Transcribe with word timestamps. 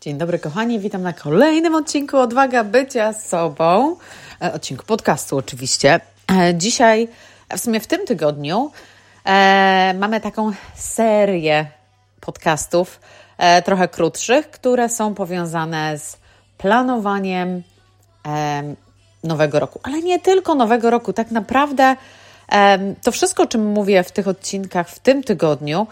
Dzień 0.00 0.18
dobry, 0.18 0.38
kochani. 0.38 0.80
Witam 0.80 1.02
na 1.02 1.12
kolejnym 1.12 1.74
odcinku 1.74 2.18
Odwaga 2.18 2.64
Bycia 2.64 3.12
Sobą. 3.12 3.96
E, 4.42 4.52
odcinku 4.52 4.86
podcastu, 4.86 5.36
oczywiście. 5.36 6.00
E, 6.30 6.54
dzisiaj, 6.54 7.08
w 7.56 7.60
sumie 7.60 7.80
w 7.80 7.86
tym 7.86 8.06
tygodniu, 8.06 8.70
e, 9.24 9.94
mamy 9.98 10.20
taką 10.20 10.52
serię 10.74 11.66
podcastów, 12.20 13.00
e, 13.38 13.62
trochę 13.62 13.88
krótszych, 13.88 14.50
które 14.50 14.88
są 14.88 15.14
powiązane 15.14 15.98
z 15.98 16.16
planowaniem 16.58 17.62
e, 18.26 18.62
nowego 19.24 19.60
roku. 19.60 19.80
Ale 19.82 20.02
nie 20.02 20.18
tylko 20.18 20.54
nowego 20.54 20.90
roku. 20.90 21.12
Tak 21.12 21.30
naprawdę 21.30 21.96
e, 22.52 22.94
to 23.02 23.12
wszystko, 23.12 23.42
o 23.42 23.46
czym 23.46 23.66
mówię 23.66 24.02
w 24.02 24.12
tych 24.12 24.28
odcinkach 24.28 24.88
w 24.88 24.98
tym 24.98 25.22
tygodniu, 25.22 25.86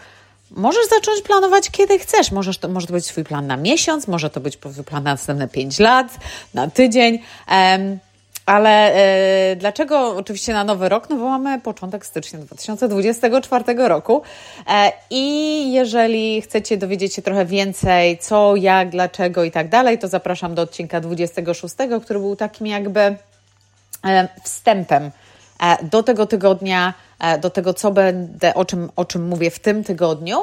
Możesz 0.51 0.89
zacząć 0.89 1.23
planować 1.23 1.71
kiedy 1.71 1.99
chcesz. 1.99 2.33
Możesz 2.33 2.59
to, 2.59 2.69
może 2.69 2.87
to 2.87 2.93
być 2.93 3.07
Twój 3.07 3.25
plan 3.25 3.47
na 3.47 3.57
miesiąc, 3.57 4.09
może 4.09 4.31
to 4.31 4.41
być 4.41 4.57
plan 4.57 5.05
na 5.05 5.11
następne 5.11 5.49
5 5.49 5.79
lat, 5.79 6.07
na 6.55 6.71
tydzień. 6.71 7.19
Um, 7.51 7.99
ale 8.47 8.95
e, 8.95 9.57
dlaczego 9.57 10.17
oczywiście 10.17 10.53
na 10.53 10.65
nowy 10.65 10.89
rok? 10.89 11.11
No 11.11 11.17
bo 11.17 11.25
mamy 11.25 11.61
początek 11.61 12.07
stycznia 12.07 12.39
2024 12.39 13.89
roku 13.89 14.23
e, 14.69 14.93
i 15.11 15.73
jeżeli 15.73 16.43
chcecie 16.43 16.77
dowiedzieć 16.77 17.15
się 17.15 17.23
trochę 17.23 17.45
więcej, 17.45 18.19
co, 18.19 18.57
jak, 18.57 18.91
dlaczego 18.91 19.45
i 19.45 19.51
tak 19.51 19.69
dalej, 19.69 19.99
to 19.99 20.09
zapraszam 20.09 20.55
do 20.55 20.63
odcinka 20.63 21.01
26, 21.01 21.75
który 22.05 22.21
był 22.21 22.37
takim 22.37 22.67
jakby 22.67 23.01
e, 23.01 24.29
wstępem 24.45 25.11
e, 25.61 25.85
do 25.85 26.03
tego 26.03 26.27
tygodnia 26.27 26.95
do 27.41 27.51
tego, 27.51 27.75
co 27.75 27.91
będę, 27.91 28.55
o 28.55 28.65
czym, 28.65 28.91
o 28.97 29.05
czym 29.05 29.29
mówię 29.29 29.51
w 29.51 29.59
tym 29.59 29.85
tygodniu. 29.85 30.39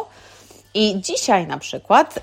I 0.74 1.02
dzisiaj 1.02 1.48
na 1.48 1.58
przykład 1.58 2.18
e, 2.18 2.22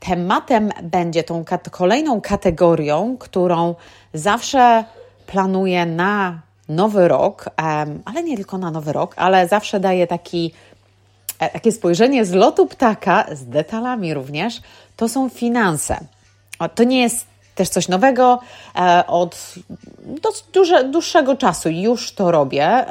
tematem 0.00 0.70
będzie 0.82 1.24
tą 1.24 1.44
kolejną 1.70 2.20
kategorią, 2.20 3.16
którą 3.18 3.74
zawsze 4.14 4.84
planuję 5.26 5.86
na 5.86 6.40
nowy 6.68 7.08
rok, 7.08 7.46
e, 7.46 7.86
ale 8.04 8.22
nie 8.22 8.36
tylko 8.36 8.58
na 8.58 8.70
nowy 8.70 8.92
rok, 8.92 9.14
ale 9.16 9.48
zawsze 9.48 9.80
daję 9.80 10.06
taki, 10.06 10.52
e, 11.38 11.48
takie 11.48 11.72
spojrzenie 11.72 12.24
z 12.24 12.32
lotu 12.32 12.66
ptaka, 12.66 13.26
z 13.32 13.44
detalami 13.44 14.14
również, 14.14 14.60
to 14.96 15.08
są 15.08 15.28
finanse. 15.28 16.00
To 16.74 16.84
nie 16.84 17.02
jest 17.02 17.26
też 17.54 17.68
coś 17.68 17.88
nowego. 17.88 18.40
E, 18.76 19.06
od 19.06 19.54
dłuższego 20.84 21.36
czasu 21.36 21.68
już 21.68 22.12
to 22.12 22.30
robię. 22.30 22.84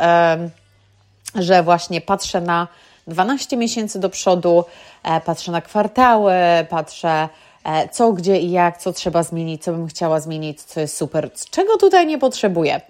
Że 1.36 1.64
właśnie 1.64 2.02
patrzę 2.02 2.42
na 2.42 2.68
12 3.10 3.58
miesięcy 3.58 4.00
do 4.00 4.10
przodu, 4.10 4.66
e, 5.04 5.22
patrzę 5.22 5.52
na 5.52 5.62
kwartały, 5.62 6.34
patrzę 6.70 7.30
e, 7.64 7.90
co, 7.90 8.14
gdzie 8.14 8.40
i 8.40 8.52
jak, 8.52 8.78
co 8.78 8.94
trzeba 8.94 9.24
zmienić, 9.24 9.64
co 9.64 9.72
bym 9.72 9.88
chciała 9.88 10.20
zmienić, 10.20 10.62
co 10.62 10.80
jest 10.80 10.98
super, 10.98 11.30
czego 11.52 11.78
tutaj 11.78 12.08
nie 12.08 12.18
potrzebuję. 12.18 12.82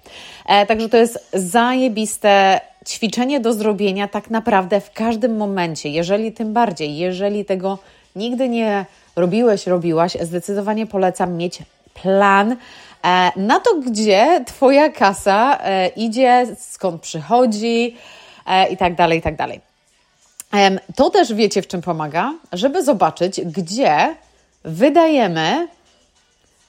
E, 0.46 0.66
także 0.66 0.90
to 0.90 0.98
jest 0.98 1.30
zajebiste 1.34 2.62
ćwiczenie 2.88 3.40
do 3.40 3.54
zrobienia 3.54 4.08
tak 4.08 4.30
naprawdę 4.30 4.82
w 4.82 4.92
każdym 4.92 5.38
momencie, 5.38 5.90
jeżeli 5.90 6.32
tym 6.32 6.54
bardziej, 6.54 6.98
jeżeli 6.98 7.46
tego 7.46 7.78
nigdy 8.16 8.50
nie 8.50 8.86
robiłeś, 9.16 9.68
robiłaś, 9.68 10.18
zdecydowanie 10.22 10.88
polecam 10.88 11.38
mieć 11.38 11.60
plan 11.94 12.56
na 13.36 13.60
to, 13.60 13.76
gdzie 13.76 14.44
Twoja 14.48 14.90
kasa 14.90 15.60
idzie, 15.96 16.48
skąd 16.60 17.02
przychodzi, 17.02 17.96
i 18.72 18.78
tak 18.78 18.96
dalej, 18.96 19.20
i 19.20 19.22
tak 19.22 19.36
dalej. 19.36 19.62
To 20.96 21.10
też 21.10 21.34
wiecie, 21.34 21.62
w 21.62 21.68
czym 21.68 21.82
pomaga, 21.82 22.34
żeby 22.54 22.84
zobaczyć, 22.84 23.42
gdzie 23.42 24.16
wydajemy 24.64 25.68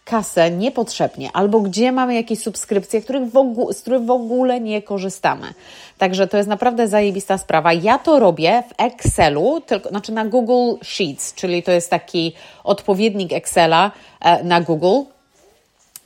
kasę 0.04 0.50
niepotrzebnie, 0.50 1.30
albo 1.32 1.60
gdzie 1.60 1.92
mamy 1.92 2.14
jakieś 2.14 2.38
subskrypcje, 2.38 3.02
których 3.02 3.22
w 3.22 3.72
z 3.72 3.80
których 3.80 4.04
w 4.04 4.10
ogóle 4.10 4.60
nie 4.60 4.82
korzystamy. 4.82 5.54
Także 5.98 6.26
to 6.26 6.36
jest 6.36 6.48
naprawdę 6.48 6.88
zajebista 6.88 7.38
sprawa. 7.38 7.72
Ja 7.72 7.98
to 7.98 8.18
robię 8.18 8.62
w 8.68 8.82
Excelu, 8.82 9.60
tylko, 9.60 9.88
znaczy 9.88 10.12
na 10.12 10.24
Google 10.24 10.84
Sheets, 10.84 11.34
czyli 11.34 11.62
to 11.62 11.72
jest 11.72 11.90
taki 11.90 12.32
odpowiednik 12.64 13.32
Excela 13.32 13.90
e, 14.20 14.44
na 14.44 14.60
Google. 14.60 15.10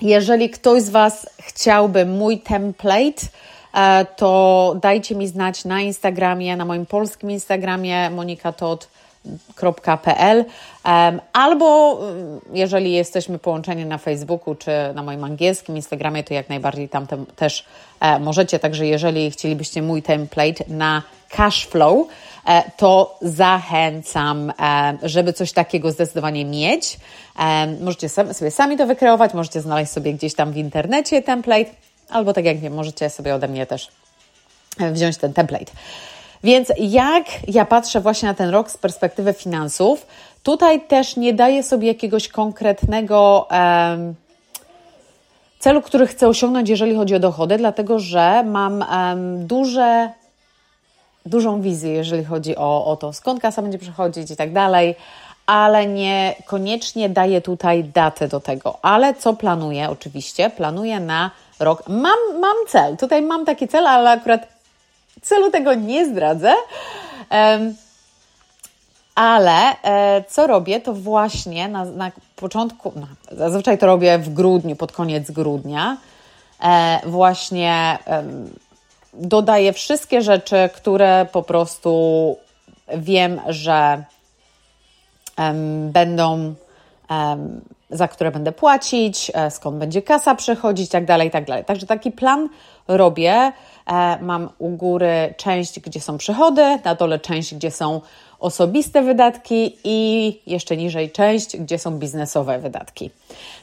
Jeżeli 0.01 0.51
ktoś 0.51 0.83
z 0.83 0.91
Was 0.91 1.27
chciałby 1.39 2.07
mój 2.07 2.39
template, 2.39 3.23
E, 3.23 3.29
to 4.17 4.75
dajcie 4.83 5.15
mi 5.15 5.29
znać 5.29 5.65
na 5.65 5.81
Instagramie, 5.81 6.57
na 6.57 6.65
moim 6.65 6.87
polskim 6.87 7.31
Instagramie 7.31 8.11
monikatod.pl 8.11 10.45
albo 11.33 11.99
mm, 12.03 12.41
jeżeli 12.53 12.93
jesteśmy 12.93 13.39
połączeni 13.39 13.87
na 13.87 13.99
Facebooku 13.99 14.55
czy 14.55 14.71
na 14.95 15.03
moim 15.03 15.25
angielskim 15.25 15.77
Instagramie, 15.77 16.25
to 16.25 16.35
jak 16.35 16.49
najbardziej 16.49 16.89
tam 16.89 17.07
też 17.37 17.65
e, 18.01 18.19
możecie. 18.19 18.59
Także 18.59 18.87
jeżeli 18.87 19.31
chcielibyście 19.31 19.83
mój 19.83 20.03
template 20.03 20.65
na 20.69 21.03
cashflow, 21.29 22.07
e, 22.47 22.63
to 22.77 23.19
zachęcam, 23.23 24.53
żeby 25.03 25.33
coś 25.33 25.53
takiego 25.53 25.91
zdecydowanie 25.91 26.45
mieć. 26.45 26.99
Możecie 27.81 28.09
sobie 28.09 28.51
sami 28.51 28.77
to 28.77 28.87
wykreować, 28.87 29.35
możecie 29.35 29.61
znaleźć 29.61 29.93
sobie 29.93 30.15
gdzieś 30.15 30.35
tam 30.35 30.53
w 30.53 30.57
internecie 30.57 31.23
template 31.23 31.71
albo 32.11 32.33
tak 32.33 32.45
jak 32.45 32.63
nie, 32.63 32.71
możecie 32.71 33.11
sobie 33.11 33.35
ode 33.35 33.49
mnie 33.49 33.67
też 33.67 33.89
e, 34.81 34.93
wziąć 34.93 35.17
ten 35.17 35.33
template. 35.33 35.73
Więc 36.45 36.73
jak 36.79 37.25
ja 37.49 37.65
patrzę 37.65 38.01
właśnie 38.01 38.29
na 38.29 38.35
ten 38.35 38.51
rok 38.51 38.71
z 38.71 38.79
perspektywy 38.79 39.33
finansów, 39.33 40.07
tutaj 40.43 40.81
też 40.81 41.17
nie 41.17 41.35
daję 41.35 41.63
sobie 41.63 41.89
jakiegoś 41.89 42.29
konkretnego 42.29 43.49
um, 43.51 44.15
celu, 45.59 45.83
który 45.83 46.07
chcę 46.07 46.29
osiągnąć, 46.29 46.69
jeżeli 46.69 46.95
chodzi 46.95 47.15
o 47.15 47.21
dochody, 47.21 47.59
dlatego 47.59 47.99
że 47.99 48.43
mam 48.43 48.85
um, 48.91 49.47
duże, 49.47 50.11
dużą 51.27 51.61
wizję, 51.61 51.93
jeżeli 51.93 52.25
chodzi 52.25 52.57
o, 52.57 52.87
o 52.87 52.97
to, 52.97 53.13
skąd 53.13 53.41
kasa 53.41 53.63
będzie 53.63 53.79
przychodzić 53.79 54.31
i 54.31 54.37
tak 54.37 54.53
dalej 54.53 54.95
ale 55.47 55.87
niekoniecznie 55.87 57.09
daję 57.09 57.41
tutaj 57.41 57.85
datę 57.85 58.29
do 58.29 58.41
tego. 58.41 58.79
Ale 58.83 59.15
co 59.15 59.35
planuję? 59.35 59.91
Oczywiście 59.91 60.51
planuję 60.51 61.01
na 61.01 61.31
rok. 61.61 61.89
Mam, 61.89 62.41
mam 62.41 62.57
cel, 62.69 62.97
tutaj 62.97 63.23
mam 63.23 63.45
taki 63.45 63.69
cel, 63.69 63.87
ale 63.87 64.11
akurat 64.11 64.49
celu 65.23 65.51
tego 65.51 65.75
nie 65.75 66.07
zdradzę. 66.07 66.55
Um, 67.31 67.75
ale 69.15 69.83
e, 69.83 70.25
co 70.29 70.47
robię, 70.47 70.81
to 70.81 70.93
właśnie 70.93 71.69
na, 71.69 71.85
na 71.85 72.11
początku, 72.37 72.93
no, 72.97 73.07
zazwyczaj 73.33 73.79
to 73.79 73.87
robię 73.87 74.19
w 74.19 74.35
grudniu, 74.35 74.77
pod 74.77 74.93
koniec 74.93 75.31
grudnia, 75.31 75.97
e, 76.63 77.01
właśnie 77.07 77.99
e, 78.07 78.25
dodaję 79.15 79.73
wszystkie 79.73 80.23
rzeczy, 80.23 80.71
które 80.75 81.27
po 81.33 81.43
prostu 81.43 82.37
wiem, 82.97 83.41
że 83.49 84.05
będą 85.93 86.55
za 87.91 88.09
które 88.09 88.31
będę 88.31 88.53
płacić, 88.53 89.31
e, 89.35 89.51
skąd 89.51 89.77
będzie 89.77 90.03
kasa 90.03 90.35
przechodzić, 90.35 90.91
tak 90.91 91.05
dalej, 91.05 91.31
tak 91.31 91.45
dalej. 91.45 91.65
Także 91.65 91.87
taki 91.87 92.13
plan 92.13 92.49
robię. 92.89 93.53
E, 93.87 94.19
mam 94.23 94.49
u 94.59 94.69
góry 94.69 95.35
część, 95.37 95.81
gdzie 95.81 96.01
są 96.01 96.19
przychody, 96.19 96.79
na 96.85 96.95
dole 96.95 97.19
część, 97.19 97.55
gdzie 97.55 97.71
są 97.71 98.01
osobiste 98.39 99.03
wydatki 99.03 99.77
i 99.85 100.41
jeszcze 100.47 100.77
niżej 100.77 101.11
część, 101.11 101.57
gdzie 101.57 101.79
są 101.79 101.99
biznesowe 101.99 102.59
wydatki. 102.59 103.11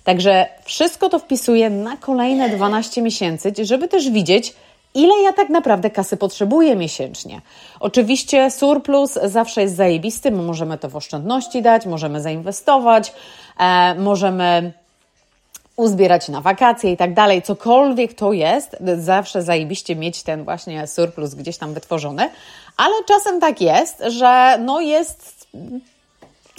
Także 0.04 0.46
wszystko 0.64 1.10
to 1.10 1.20
wpisuję 1.20 1.70
na 1.70 1.98
kolejne 1.98 2.50
12 2.50 3.02
miesięcy, 3.02 3.54
żeby 3.62 3.88
też 3.88 4.10
widzieć, 4.10 4.54
ile 4.94 5.22
ja 5.24 5.34
tak 5.34 5.50
naprawdę 5.50 5.90
kasy 5.90 6.18
potrzebuję 6.18 6.76
miesięcznie. 6.76 7.42
Oczywiście 7.80 8.52
surplus 8.52 9.14
zawsze 9.24 9.62
jest 9.62 9.76
zajebisty, 9.76 10.32
my 10.32 10.44
możemy 10.44 10.78
to 10.78 10.90
w 10.90 10.96
oszczędności 10.96 11.62
dać, 11.62 11.86
możemy 11.86 12.22
zainwestować, 12.22 13.14
e, 13.60 13.96
możemy 13.96 14.74
uzbierać 15.76 16.30
na 16.30 16.42
wakacje 16.42 16.92
i 16.92 16.98
tak 16.98 17.14
dalej, 17.14 17.42
cokolwiek 17.42 18.14
to 18.14 18.34
jest, 18.34 18.78
zawsze 18.98 19.42
zajebiście 19.42 19.96
mieć 19.96 20.24
ten 20.24 20.44
właśnie 20.44 20.88
surplus 20.88 21.34
gdzieś 21.34 21.58
tam 21.58 21.74
wytworzony, 21.74 22.30
ale 22.78 22.94
czasem 23.08 23.40
tak 23.40 23.62
jest, 23.62 24.04
że 24.08 24.58
no 24.60 24.82
jest 24.82 25.48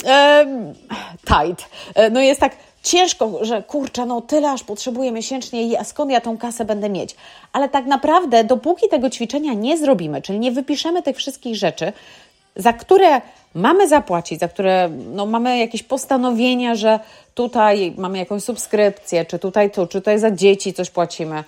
e, 0.07 0.47
tight, 1.27 1.69
e, 1.95 2.11
no 2.11 2.21
jest 2.21 2.41
tak 2.41 2.57
ciężko, 2.83 3.45
że 3.45 3.63
kurczę, 3.63 4.07
no 4.07 4.21
tyle 4.21 4.51
aż 4.51 4.63
potrzebuję 4.63 5.13
miesięcznie, 5.13 5.81
a 5.81 5.85
skąd 5.85 6.11
ja 6.11 6.21
tą 6.21 6.39
kasę 6.39 6.65
będę 6.65 6.89
mieć? 6.89 7.17
Ale 7.53 7.69
tak 7.69 7.87
naprawdę, 7.87 8.45
dopóki 8.45 8.89
tego 8.89 9.11
ćwiczenia 9.11 9.55
nie 9.55 9.79
zrobimy, 9.79 10.23
czyli 10.23 10.39
nie 10.39 10.53
wypiszemy 10.53 11.03
tych 11.03 11.17
wszystkich 11.17 11.57
rzeczy, 11.57 11.93
za 12.57 12.73
które 12.73 13.21
mamy 13.55 13.89
zapłacić, 13.89 14.41
za 14.41 14.49
które 14.49 14.91
no, 15.15 15.27
mamy 15.27 15.59
jakieś 15.59 15.83
postanowienia, 15.83 16.75
że 16.75 17.01
tutaj 17.35 17.95
mamy 17.97 18.19
jakąś 18.19 18.45
subskrypcję, 18.45 19.25
czy 19.25 19.39
tutaj 19.39 19.71
tu, 19.71 19.87
czy 19.87 20.01
tutaj 20.01 20.19
za 20.19 20.31
dzieci 20.31 20.73
coś 20.73 20.91
płacimy, 20.91 21.45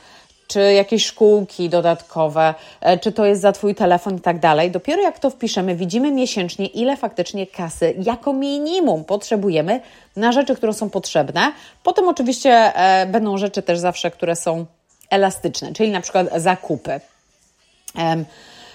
czy 0.46 0.73
jakieś 0.73 1.06
szkółki 1.06 1.69
dodatkowe, 1.69 2.55
e, 2.81 2.99
czy 2.99 3.12
to 3.12 3.25
jest 3.25 3.41
za 3.41 3.52
Twój 3.52 3.75
telefon 3.75 4.17
i 4.17 4.20
tak 4.20 4.38
dalej. 4.38 4.70
Dopiero 4.70 5.02
jak 5.02 5.19
to 5.19 5.31
wpiszemy, 5.31 5.76
widzimy 5.76 6.12
miesięcznie, 6.12 6.67
ile 6.67 6.96
faktycznie 6.96 7.46
kasy 7.46 7.94
jako 8.02 8.32
minimum 8.32 9.05
potrzebujemy 9.05 9.81
na 10.17 10.32
rzeczy, 10.32 10.56
które 10.56 10.73
są 10.73 10.91
potrzebne. 10.91 11.52
Potem 11.82 12.08
oczywiście 12.08 12.50
e, 12.50 13.06
będą 13.06 13.38
rzeczy 13.38 13.62
też 13.62 13.79
zawsze, 13.79 14.11
które 14.11 14.37
są 14.37 14.67
elastyczne, 15.11 15.73
czyli 15.73 15.91
na 15.91 16.00
przykład 16.00 16.26
zakupy. 16.37 17.00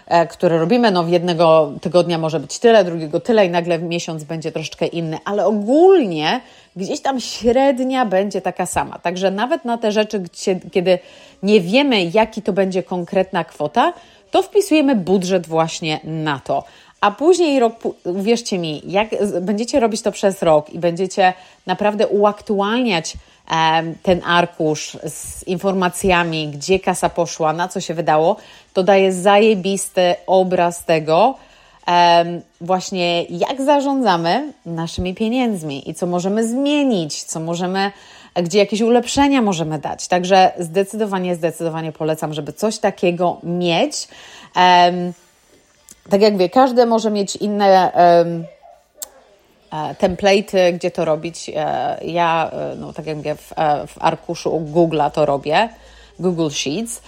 E, 0.09 0.27
które 0.27 0.57
robimy. 0.57 0.91
No, 0.91 1.07
jednego 1.07 1.71
tygodnia 1.81 2.17
może 2.17 2.39
być 2.39 2.59
tyle, 2.59 2.83
drugiego 2.83 3.19
tyle 3.19 3.45
i 3.45 3.49
nagle 3.49 3.79
miesiąc 3.79 4.23
będzie 4.23 4.51
troszeczkę 4.51 4.85
inny, 4.85 5.17
ale 5.25 5.45
ogólnie 5.45 6.41
gdzieś 6.75 7.01
tam 7.01 7.19
średnia 7.19 8.05
będzie 8.05 8.41
taka 8.41 8.65
sama. 8.65 8.99
Także 8.99 9.31
nawet 9.31 9.65
na 9.65 9.77
te 9.77 9.91
rzeczy, 9.91 10.19
gdzie, 10.19 10.59
kiedy 10.71 10.99
nie 11.43 11.61
wiemy, 11.61 12.03
jaki 12.03 12.41
to 12.41 12.53
będzie 12.53 12.83
konkretna 12.83 13.43
kwota, 13.43 13.93
to 14.31 14.41
wpisujemy 14.41 14.95
budżet 14.95 15.47
właśnie 15.47 15.99
na 16.03 16.39
to. 16.39 16.63
A 17.01 17.11
później 17.11 17.59
rok, 17.59 17.73
uwierzcie 18.03 18.59
mi, 18.59 18.81
jak 18.85 19.07
będziecie 19.41 19.79
robić 19.79 20.01
to 20.01 20.11
przez 20.11 20.41
rok 20.41 20.69
i 20.69 20.79
będziecie 20.79 21.33
naprawdę 21.65 22.07
uaktualniać 22.07 23.13
ten 24.03 24.21
arkusz 24.25 24.97
z 25.07 25.47
informacjami, 25.47 26.47
gdzie 26.47 26.79
kasa 26.79 27.09
poszła, 27.09 27.53
na 27.53 27.67
co 27.67 27.81
się 27.81 27.93
wydało, 27.93 28.35
to 28.73 28.83
daje 28.83 29.13
zajebisty 29.13 30.15
obraz 30.27 30.85
tego, 30.85 31.35
właśnie 32.61 33.23
jak 33.23 33.61
zarządzamy 33.61 34.53
naszymi 34.65 35.15
pieniędzmi 35.15 35.89
i 35.89 35.93
co 35.93 36.07
możemy 36.07 36.47
zmienić, 36.47 37.23
co 37.23 37.39
możemy, 37.39 37.91
gdzie 38.35 38.59
jakieś 38.59 38.81
ulepszenia 38.81 39.41
możemy 39.41 39.79
dać. 39.79 40.07
Także 40.07 40.51
zdecydowanie, 40.59 41.35
zdecydowanie 41.35 41.91
polecam, 41.91 42.33
żeby 42.33 42.53
coś 42.53 42.77
takiego 42.77 43.37
mieć. 43.43 44.07
Tak 46.09 46.21
jak 46.21 46.37
wie, 46.37 46.49
każdy 46.49 46.85
może 46.85 47.11
mieć 47.11 47.35
inne 47.35 47.91
template'y, 49.99 50.73
gdzie 50.73 50.91
to 50.91 51.05
robić. 51.05 51.51
E, 51.55 51.99
ja, 52.05 52.51
e, 52.53 52.75
no, 52.75 52.93
tak 52.93 53.05
jak 53.05 53.17
mówię, 53.17 53.35
w, 53.35 53.53
w 53.87 53.95
arkuszu 53.99 54.49
Google'a 54.73 55.11
to 55.11 55.25
robię, 55.25 55.69
Google 56.19 56.49
Sheets. 56.49 57.01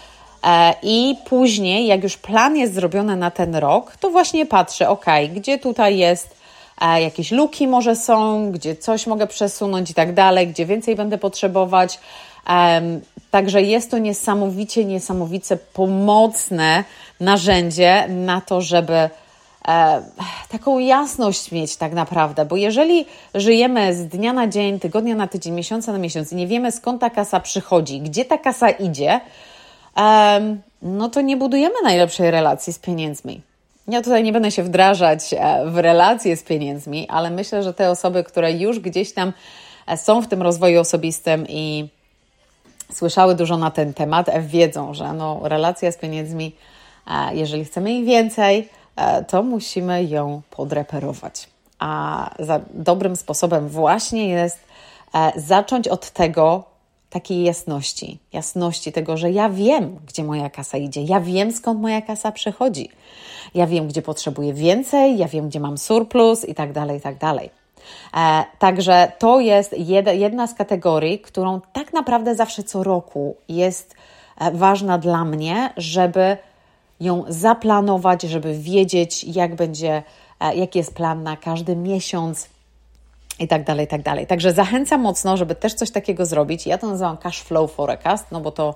I 0.83 1.15
później, 1.25 1.87
jak 1.87 2.03
już 2.03 2.17
plan 2.17 2.57
jest 2.57 2.73
zrobiony 2.73 3.15
na 3.15 3.31
ten 3.31 3.55
rok, 3.55 3.97
to 3.99 4.09
właśnie 4.09 4.45
patrzę, 4.45 4.89
ok, 4.89 5.05
gdzie 5.33 5.59
tutaj 5.59 5.97
jest 5.97 6.41
jakieś 7.01 7.31
luki 7.31 7.67
może 7.67 7.95
są, 7.95 8.51
gdzie 8.51 8.75
coś 8.75 9.07
mogę 9.07 9.27
przesunąć 9.27 9.91
i 9.91 9.93
tak 9.93 10.13
dalej, 10.13 10.47
gdzie 10.47 10.65
więcej 10.65 10.95
będę 10.95 11.17
potrzebować. 11.17 11.99
Także 13.31 13.61
jest 13.61 13.91
to 13.91 13.97
niesamowicie, 13.97 14.85
niesamowicie 14.85 15.57
pomocne 15.73 16.83
narzędzie 17.19 18.07
na 18.09 18.41
to, 18.41 18.61
żeby 18.61 18.93
e, 18.93 19.09
taką 20.49 20.79
jasność 20.79 21.51
mieć 21.51 21.75
tak 21.75 21.93
naprawdę, 21.93 22.45
bo 22.45 22.55
jeżeli 22.55 23.05
żyjemy 23.35 23.95
z 23.95 24.07
dnia 24.07 24.33
na 24.33 24.47
dzień, 24.47 24.79
tygodnia 24.79 25.15
na 25.15 25.27
tydzień, 25.27 25.53
miesiąca 25.53 25.91
na 25.91 25.97
miesiąc 25.97 26.31
i 26.31 26.35
nie 26.35 26.47
wiemy 26.47 26.71
skąd 26.71 27.01
ta 27.01 27.09
kasa 27.09 27.39
przychodzi, 27.39 28.01
gdzie 28.01 28.25
ta 28.25 28.37
kasa 28.37 28.69
idzie, 28.69 29.21
e, 29.97 30.57
no 30.81 31.09
to 31.09 31.21
nie 31.21 31.37
budujemy 31.37 31.75
najlepszej 31.83 32.31
relacji 32.31 32.73
z 32.73 32.79
pieniędzmi. 32.79 33.41
Ja 33.87 34.01
tutaj 34.01 34.23
nie 34.23 34.33
będę 34.33 34.51
się 34.51 34.63
wdrażać 34.63 35.33
e, 35.33 35.65
w 35.65 35.77
relacje 35.77 36.37
z 36.37 36.43
pieniędzmi, 36.43 37.07
ale 37.09 37.29
myślę, 37.29 37.63
że 37.63 37.73
te 37.73 37.89
osoby, 37.89 38.23
które 38.23 38.51
już 38.51 38.79
gdzieś 38.79 39.13
tam 39.13 39.33
e, 39.87 39.97
są 39.97 40.21
w 40.21 40.27
tym 40.27 40.41
rozwoju 40.41 40.79
osobistym 40.79 41.45
i 41.49 41.89
słyszały 42.93 43.35
dużo 43.35 43.57
na 43.57 43.71
ten 43.71 43.93
temat, 43.93 44.29
wiedzą, 44.41 44.93
że 44.93 45.13
no, 45.13 45.39
relacja 45.43 45.91
z 45.91 45.97
pieniędzmi, 45.97 46.55
e, 47.07 47.35
jeżeli 47.35 47.65
chcemy 47.65 47.93
ich 47.93 48.05
więcej, 48.05 48.69
E, 48.69 48.80
to 49.27 49.43
musimy 49.43 50.03
ją 50.03 50.41
podreperować. 50.49 51.49
A 51.79 52.29
dobrym 52.73 53.15
sposobem 53.15 53.69
właśnie 53.69 54.29
jest 54.29 54.59
e, 55.13 55.31
zacząć 55.35 55.87
od 55.87 56.11
tego, 56.11 56.63
takiej 57.09 57.43
jasności, 57.43 58.19
jasności 58.33 58.91
tego, 58.91 59.17
że 59.17 59.31
ja 59.31 59.49
wiem, 59.49 59.99
gdzie 60.07 60.23
moja 60.23 60.49
kasa 60.49 60.77
idzie, 60.77 61.01
ja 61.01 61.19
wiem, 61.19 61.51
skąd 61.51 61.81
moja 61.81 62.01
kasa 62.01 62.31
przychodzi, 62.31 62.89
ja 63.55 63.67
wiem, 63.67 63.87
gdzie 63.87 64.01
potrzebuję 64.01 64.53
więcej, 64.53 65.17
ja 65.17 65.27
wiem, 65.27 65.49
gdzie 65.49 65.59
mam 65.59 65.77
surplus 65.77 66.45
i 66.45 66.55
tak 66.55 66.73
dalej, 66.73 66.97
i 66.97 67.01
tak 67.01 67.17
dalej. 67.17 67.49
E, 68.17 68.43
także 68.59 69.11
to 69.19 69.39
jest 69.39 69.75
jedna 70.13 70.47
z 70.47 70.53
kategorii, 70.53 71.19
którą 71.19 71.61
tak 71.73 71.93
naprawdę 71.93 72.35
zawsze 72.35 72.63
co 72.63 72.83
roku 72.83 73.35
jest 73.49 73.95
ważna 74.53 74.97
dla 74.97 75.25
mnie, 75.25 75.73
żeby 75.77 76.37
ją 77.01 77.23
zaplanować, 77.27 78.21
żeby 78.21 78.59
wiedzieć, 78.59 79.23
jak 79.23 79.55
będzie, 79.55 80.03
e, 80.39 80.55
jaki 80.55 80.79
jest 80.79 80.93
plan 80.93 81.23
na 81.23 81.37
każdy 81.37 81.75
miesiąc 81.75 82.49
i 83.39 83.47
tak 83.47 83.63
dalej, 83.63 83.85
i 83.85 83.89
tak 83.89 84.01
dalej. 84.01 84.27
Także 84.27 84.53
zachęcam 84.53 85.01
mocno, 85.01 85.37
żeby 85.37 85.55
też 85.55 85.73
coś 85.73 85.91
takiego 85.91 86.25
zrobić. 86.25 86.67
Ja 86.67 86.77
to 86.77 86.87
nazywam 86.87 87.17
cash 87.17 87.41
flow 87.41 87.71
forecast, 87.71 88.25
no 88.31 88.41
bo 88.41 88.51
to 88.51 88.75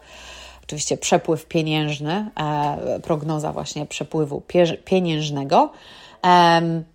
oczywiście 0.64 0.98
przepływ 0.98 1.46
pieniężny, 1.46 2.32
e, 2.40 3.00
prognoza 3.00 3.54
właśnie 3.54 3.86
przepływu 3.86 4.42
pieniężnego. 4.86 5.72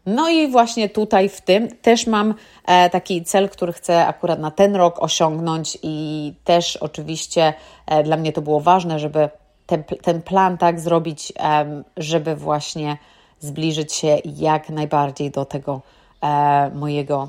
No 0.07 0.29
i 0.29 0.51
właśnie 0.51 0.89
tutaj 0.89 1.29
w 1.29 1.41
tym 1.41 1.69
też 1.77 2.07
mam 2.07 2.35
e, 2.67 2.91
taki 2.91 3.25
cel, 3.25 3.49
który 3.49 3.73
chcę 3.73 4.07
akurat 4.07 4.41
na 4.41 4.51
ten 4.51 4.77
rok 4.77 5.03
osiągnąć 5.03 5.79
i 5.83 6.35
też 6.45 6.77
oczywiście 6.77 7.55
dla 8.05 8.17
mnie 8.17 8.33
to 8.33 8.43
było 8.43 8.61
ważne, 8.61 8.99
żeby 8.99 9.29
ten, 9.71 9.85
ten 10.03 10.23
plan 10.23 10.59
tak 10.59 10.81
zrobić, 10.81 11.33
żeby 11.97 12.37
właśnie 12.37 12.97
zbliżyć 13.41 13.93
się 13.93 14.19
jak 14.25 14.69
najbardziej 14.71 15.31
do 15.31 15.45
tego 15.45 15.81
e, 16.23 16.71
mojego 16.75 17.29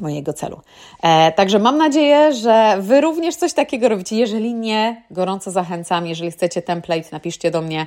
mojego 0.00 0.32
celu. 0.32 0.60
E, 1.02 1.32
także 1.32 1.58
mam 1.58 1.78
nadzieję, 1.78 2.32
że 2.32 2.76
Wy 2.80 3.00
również 3.00 3.36
coś 3.36 3.52
takiego 3.52 3.88
robicie. 3.88 4.16
Jeżeli 4.16 4.54
nie, 4.54 5.02
gorąco 5.10 5.50
zachęcam. 5.50 6.06
Jeżeli 6.06 6.30
chcecie 6.30 6.62
template, 6.62 7.08
napiszcie 7.12 7.50
do 7.50 7.62
mnie. 7.62 7.86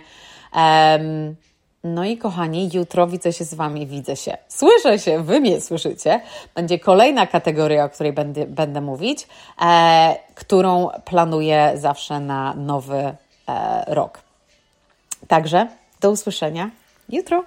no 1.83 2.05
i 2.05 2.17
kochani, 2.17 2.69
jutro 2.73 3.07
widzę 3.07 3.33
się 3.33 3.45
z 3.45 3.53
Wami, 3.53 3.87
widzę 3.87 4.15
się, 4.15 4.37
słyszę 4.47 4.99
się, 4.99 5.23
Wy 5.23 5.39
mnie 5.39 5.61
słyszycie. 5.61 6.21
Będzie 6.55 6.79
kolejna 6.79 7.27
kategoria, 7.27 7.85
o 7.85 7.89
której 7.89 8.13
będę, 8.13 8.45
będę 8.45 8.81
mówić, 8.81 9.27
e, 9.61 10.15
którą 10.35 10.89
planuję 11.05 11.71
zawsze 11.75 12.19
na 12.19 12.53
nowy 12.53 13.15
rok. 13.87 14.21
Także 15.27 15.67
do 16.01 16.11
usłyszenia 16.11 16.69
jutro. 17.09 17.43